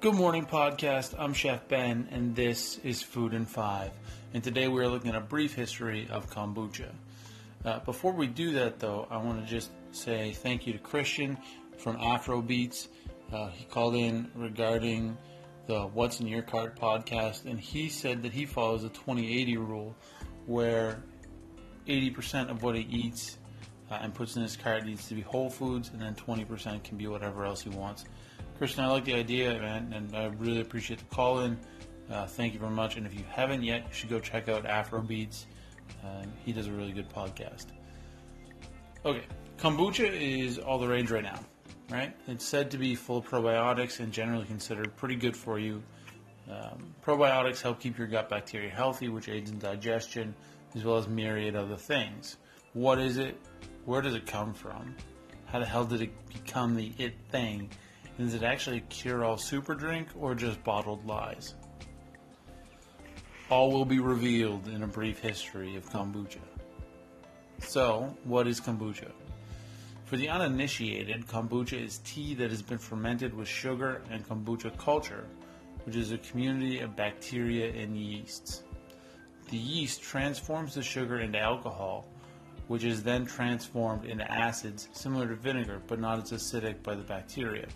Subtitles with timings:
[0.00, 1.14] Good morning, podcast.
[1.18, 3.90] I'm Chef Ben, and this is Food in Five.
[4.32, 6.88] And today we are looking at a brief history of kombucha.
[7.66, 11.36] Uh, before we do that, though, I want to just say thank you to Christian
[11.76, 12.88] from Afrobeats.
[13.30, 15.18] Uh, he called in regarding
[15.66, 19.94] the What's in Your Cart podcast, and he said that he follows a 2080 rule
[20.46, 21.02] where
[21.86, 23.36] 80% of what he eats
[23.90, 26.96] uh, and puts in his cart needs to be whole foods, and then 20% can
[26.96, 28.06] be whatever else he wants.
[28.60, 31.58] Christian, I like the idea, man, and I really appreciate the call in.
[32.10, 32.98] Uh, thank you very much.
[32.98, 35.46] And if you haven't yet, you should go check out Afro Beats.
[36.04, 37.68] Uh, he does a really good podcast.
[39.06, 39.22] Okay,
[39.56, 41.40] kombucha is all the rage right now,
[41.90, 42.14] right?
[42.28, 45.82] It's said to be full of probiotics and generally considered pretty good for you.
[46.50, 50.34] Um, probiotics help keep your gut bacteria healthy, which aids in digestion,
[50.74, 52.36] as well as myriad other things.
[52.74, 53.40] What is it?
[53.86, 54.96] Where does it come from?
[55.46, 57.70] How the hell did it become the it thing?
[58.20, 61.54] Is it actually a cure all super drink or just bottled lies?
[63.48, 66.36] All will be revealed in a brief history of kombucha.
[67.60, 69.10] So, what is kombucha?
[70.04, 75.24] For the uninitiated, kombucha is tea that has been fermented with sugar and kombucha culture,
[75.84, 78.64] which is a community of bacteria and yeasts.
[79.48, 82.06] The yeast transforms the sugar into alcohol,
[82.70, 87.02] which is then transformed into acids similar to vinegar but not as acidic by the
[87.02, 87.66] bacteria.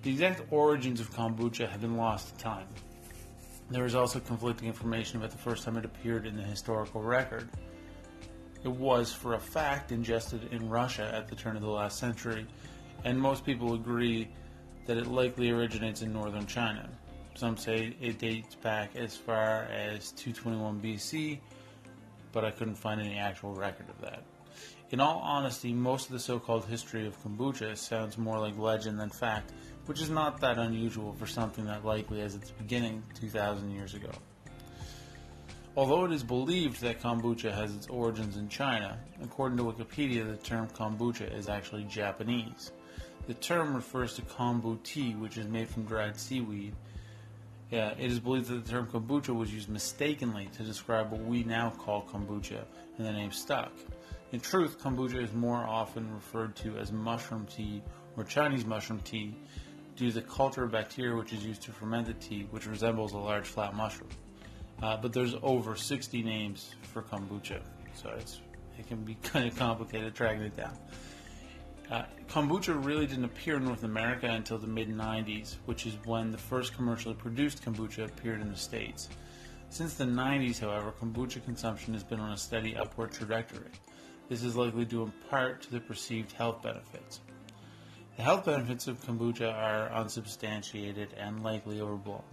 [0.00, 2.66] The exact origins of kombucha have been lost to time.
[3.68, 7.50] There is also conflicting information about the first time it appeared in the historical record.
[8.64, 12.46] It was, for a fact, ingested in Russia at the turn of the last century,
[13.04, 14.28] and most people agree
[14.86, 16.88] that it likely originates in northern China.
[17.34, 21.40] Some say it dates back as far as 221 BC,
[22.32, 24.22] but I couldn't find any actual record of that.
[24.90, 28.98] In all honesty, most of the so called history of kombucha sounds more like legend
[28.98, 29.52] than fact,
[29.86, 34.10] which is not that unusual for something that likely has its beginning 2,000 years ago.
[35.76, 40.36] Although it is believed that kombucha has its origins in China, according to Wikipedia, the
[40.36, 42.72] term kombucha is actually Japanese.
[43.28, 46.74] The term refers to kombu tea, which is made from dried seaweed.
[47.70, 51.44] Yeah, it is believed that the term kombucha was used mistakenly to describe what we
[51.44, 52.64] now call kombucha,
[52.96, 53.72] and the name stuck.
[54.32, 57.82] In truth, kombucha is more often referred to as mushroom tea
[58.16, 59.34] or Chinese mushroom tea
[59.96, 63.12] due to the culture of bacteria which is used to ferment the tea, which resembles
[63.12, 64.10] a large flat mushroom.
[64.82, 67.60] Uh, but there's over 60 names for kombucha,
[67.94, 68.40] so it's
[68.78, 70.76] it can be kind of complicated tracking it down.
[71.90, 76.30] Uh, kombucha really didn't appear in North America until the mid 90s, which is when
[76.30, 79.08] the first commercially produced kombucha appeared in the States.
[79.70, 83.70] Since the 90s, however, kombucha consumption has been on a steady upward trajectory.
[84.28, 87.20] This is likely due in part to the perceived health benefits.
[88.16, 92.24] The health benefits of kombucha are unsubstantiated and likely overblown.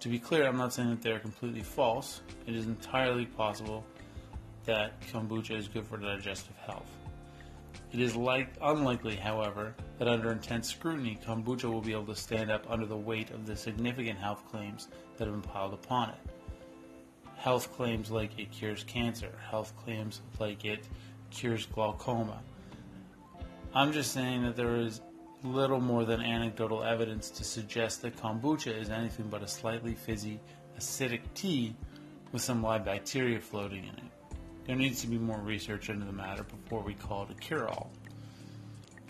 [0.00, 2.20] To be clear, I'm not saying that they are completely false.
[2.46, 3.84] It is entirely possible
[4.66, 6.86] that kombucha is good for digestive health.
[7.92, 12.50] It is like, unlikely, however, that under intense scrutiny, kombucha will be able to stand
[12.50, 16.20] up under the weight of the significant health claims that have been piled upon it.
[17.36, 20.86] Health claims like it cures cancer, health claims like it
[21.30, 22.40] cures glaucoma,
[23.72, 25.00] I'm just saying that there is
[25.44, 30.40] little more than anecdotal evidence to suggest that kombucha is anything but a slightly fizzy,
[30.76, 31.76] acidic tea
[32.32, 34.19] with some live bacteria floating in it.
[34.70, 37.68] There needs to be more research into the matter before we call it a cure
[37.68, 37.90] all.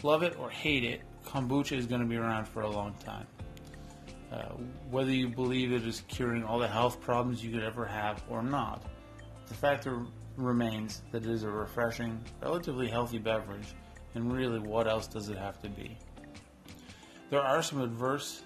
[0.02, 3.26] Love it or hate it, kombucha is going to be around for a long time.
[4.32, 4.54] Uh,
[4.90, 8.42] whether you believe it is curing all the health problems you could ever have or
[8.42, 8.86] not,
[9.48, 9.86] the fact
[10.38, 13.74] remains that it is a refreshing, relatively healthy beverage
[14.14, 15.94] and really, what else does it have to be?
[17.28, 18.44] There are some adverse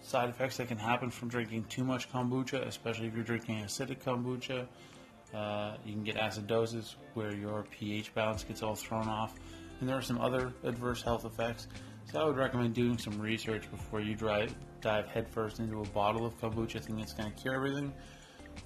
[0.00, 4.02] side effects that can happen from drinking too much kombucha, especially if you're drinking acidic
[4.02, 4.66] kombucha.
[5.34, 9.34] Uh, you can get acidosis where your pH balance gets all thrown off.
[9.80, 11.68] And there are some other adverse health effects.
[12.10, 16.26] So I would recommend doing some research before you drive, dive headfirst into a bottle
[16.26, 17.92] of kombucha thinking it's going to cure everything.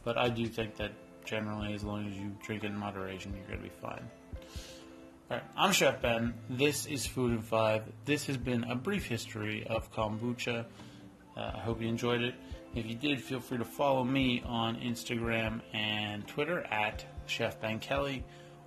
[0.03, 0.93] But I do think that
[1.25, 4.09] generally, as long as you drink it in moderation, you're going to be fine.
[5.31, 6.35] Alright, I'm Chef Ben.
[6.51, 7.85] This is Food in Five.
[8.05, 10.67] This has been a brief history of kombucha.
[11.37, 12.35] Uh, I hope you enjoyed it.
[12.75, 17.79] If you did, feel free to follow me on Instagram and Twitter at Chef Ben
[17.79, 18.25] Kelly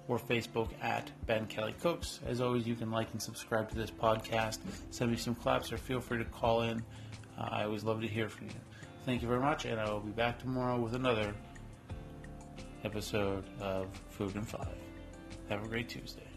[0.07, 2.21] or Facebook at Ben Kelly Cooks.
[2.25, 4.59] As always, you can like and subscribe to this podcast.
[4.91, 6.83] Send me some claps or feel free to call in.
[7.37, 8.53] Uh, I always love to hear from you.
[9.05, 11.33] Thank you very much, and I will be back tomorrow with another
[12.83, 14.75] episode of Food in Five.
[15.49, 16.27] Have a great Tuesday.